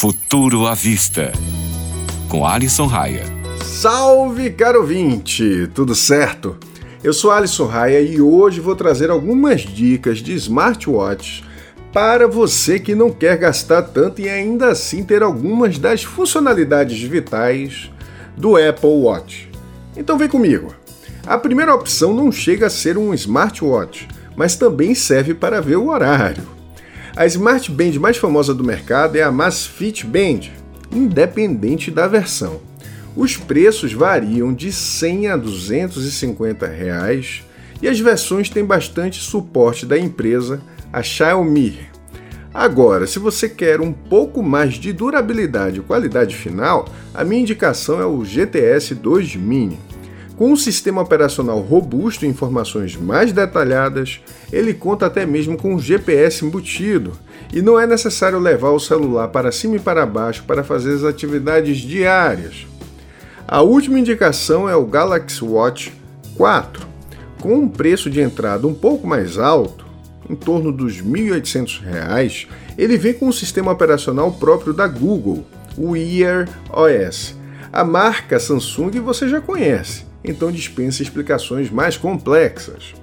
Futuro 0.00 0.64
à 0.64 0.74
Vista, 0.74 1.32
com 2.28 2.46
Alisson 2.46 2.86
Raia. 2.86 3.24
Salve, 3.64 4.48
caro 4.50 4.82
ouvinte! 4.82 5.68
Tudo 5.74 5.92
certo? 5.92 6.56
Eu 7.02 7.12
sou 7.12 7.32
Alisson 7.32 7.66
Raia 7.66 8.00
e 8.00 8.20
hoje 8.20 8.60
vou 8.60 8.76
trazer 8.76 9.10
algumas 9.10 9.62
dicas 9.62 10.18
de 10.18 10.34
smartwatch 10.34 11.42
para 11.92 12.28
você 12.28 12.78
que 12.78 12.94
não 12.94 13.10
quer 13.10 13.38
gastar 13.38 13.82
tanto 13.82 14.20
e 14.20 14.28
ainda 14.28 14.68
assim 14.68 15.02
ter 15.02 15.20
algumas 15.20 15.78
das 15.78 16.04
funcionalidades 16.04 17.02
vitais 17.02 17.90
do 18.36 18.56
Apple 18.56 19.02
Watch. 19.02 19.50
Então 19.96 20.16
vem 20.16 20.28
comigo. 20.28 20.72
A 21.26 21.36
primeira 21.36 21.74
opção 21.74 22.14
não 22.14 22.30
chega 22.30 22.68
a 22.68 22.70
ser 22.70 22.96
um 22.96 23.12
smartwatch, 23.14 24.06
mas 24.36 24.54
também 24.54 24.94
serve 24.94 25.34
para 25.34 25.60
ver 25.60 25.76
o 25.76 25.88
horário. 25.88 26.57
A 27.18 27.26
Smart 27.26 27.68
Band 27.72 27.98
mais 27.98 28.16
famosa 28.16 28.54
do 28.54 28.62
mercado 28.62 29.16
é 29.16 29.22
a 29.24 29.32
Masfit 29.32 30.06
Band, 30.06 30.52
independente 30.92 31.90
da 31.90 32.06
versão. 32.06 32.60
Os 33.16 33.36
preços 33.36 33.92
variam 33.92 34.54
de 34.54 34.70
100 34.70 35.26
a 35.26 35.36
250 35.36 36.64
reais 36.68 37.42
e 37.82 37.88
as 37.88 37.98
versões 37.98 38.48
têm 38.48 38.64
bastante 38.64 39.20
suporte 39.20 39.84
da 39.84 39.98
empresa, 39.98 40.60
a 40.92 41.02
Xiaomi. 41.02 41.80
Agora, 42.54 43.04
se 43.04 43.18
você 43.18 43.48
quer 43.48 43.80
um 43.80 43.92
pouco 43.92 44.40
mais 44.40 44.74
de 44.74 44.92
durabilidade 44.92 45.80
e 45.80 45.82
qualidade 45.82 46.36
final, 46.36 46.88
a 47.12 47.24
minha 47.24 47.42
indicação 47.42 48.00
é 48.00 48.06
o 48.06 48.24
GTS 48.24 48.94
2 48.94 49.34
Mini. 49.34 49.80
Com 50.38 50.52
um 50.52 50.56
sistema 50.56 51.02
operacional 51.02 51.58
robusto 51.58 52.24
e 52.24 52.28
informações 52.28 52.94
mais 52.94 53.32
detalhadas, 53.32 54.20
ele 54.52 54.72
conta 54.72 55.06
até 55.06 55.26
mesmo 55.26 55.56
com 55.56 55.74
um 55.74 55.80
GPS 55.80 56.44
embutido 56.44 57.10
e 57.52 57.60
não 57.60 57.76
é 57.76 57.88
necessário 57.88 58.38
levar 58.38 58.70
o 58.70 58.78
celular 58.78 59.26
para 59.28 59.50
cima 59.50 59.74
e 59.74 59.80
para 59.80 60.06
baixo 60.06 60.44
para 60.46 60.62
fazer 60.62 60.94
as 60.94 61.02
atividades 61.02 61.78
diárias. 61.78 62.68
A 63.48 63.62
última 63.62 63.98
indicação 63.98 64.68
é 64.68 64.76
o 64.76 64.86
Galaxy 64.86 65.44
Watch 65.44 65.92
4. 66.36 66.86
Com 67.40 67.54
um 67.54 67.68
preço 67.68 68.08
de 68.08 68.20
entrada 68.20 68.64
um 68.64 68.74
pouco 68.74 69.08
mais 69.08 69.38
alto, 69.38 69.84
em 70.30 70.36
torno 70.36 70.70
dos 70.70 71.00
R$ 71.00 71.32
1.800, 71.32 72.46
ele 72.78 72.96
vem 72.96 73.12
com 73.12 73.26
um 73.26 73.32
sistema 73.32 73.72
operacional 73.72 74.30
próprio 74.30 74.72
da 74.72 74.86
Google, 74.86 75.44
o 75.76 75.96
Ear 75.96 76.48
OS. 76.70 77.34
A 77.72 77.82
marca 77.82 78.38
Samsung 78.38 79.00
você 79.00 79.28
já 79.28 79.40
conhece 79.40 80.07
então 80.24 80.50
dispensa 80.50 81.02
explicações 81.02 81.70
mais 81.70 81.96
complexas. 81.96 82.94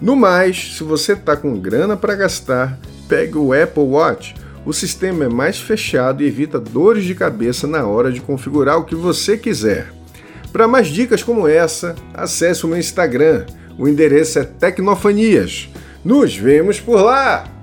No 0.00 0.14
mais, 0.14 0.76
se 0.76 0.84
você 0.84 1.12
está 1.12 1.36
com 1.36 1.58
grana 1.58 1.96
para 1.96 2.14
gastar, 2.14 2.78
pegue 3.08 3.36
o 3.36 3.52
Apple 3.52 3.82
Watch. 3.82 4.34
O 4.64 4.72
sistema 4.72 5.24
é 5.24 5.28
mais 5.28 5.58
fechado 5.58 6.22
e 6.22 6.26
evita 6.26 6.60
dores 6.60 7.04
de 7.04 7.14
cabeça 7.14 7.66
na 7.66 7.86
hora 7.86 8.12
de 8.12 8.20
configurar 8.20 8.78
o 8.78 8.84
que 8.84 8.94
você 8.94 9.36
quiser. 9.36 9.92
Para 10.52 10.68
mais 10.68 10.88
dicas 10.88 11.22
como 11.22 11.48
essa, 11.48 11.94
acesse 12.14 12.64
o 12.64 12.68
meu 12.68 12.78
Instagram. 12.78 13.44
O 13.78 13.88
endereço 13.88 14.38
é 14.38 14.44
Tecnofanias. 14.44 15.68
Nos 16.04 16.36
vemos 16.36 16.80
por 16.80 17.00
lá! 17.00 17.57